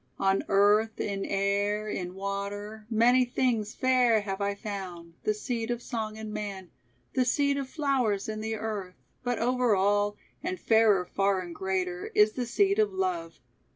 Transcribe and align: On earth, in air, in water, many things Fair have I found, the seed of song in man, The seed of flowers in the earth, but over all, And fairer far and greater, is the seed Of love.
On 0.17 0.43
earth, 0.47 0.99
in 0.99 1.25
air, 1.25 1.87
in 1.87 2.15
water, 2.15 2.87
many 2.89 3.23
things 3.23 3.75
Fair 3.75 4.21
have 4.21 4.41
I 4.41 4.55
found, 4.55 5.13
the 5.25 5.33
seed 5.35 5.69
of 5.69 5.79
song 5.79 6.15
in 6.15 6.33
man, 6.33 6.71
The 7.13 7.23
seed 7.23 7.55
of 7.55 7.69
flowers 7.69 8.27
in 8.27 8.41
the 8.41 8.55
earth, 8.55 8.95
but 9.23 9.37
over 9.37 9.75
all, 9.75 10.17
And 10.41 10.59
fairer 10.59 11.05
far 11.05 11.39
and 11.41 11.53
greater, 11.53 12.07
is 12.15 12.31
the 12.31 12.47
seed 12.47 12.79
Of 12.79 12.91
love. 12.91 13.39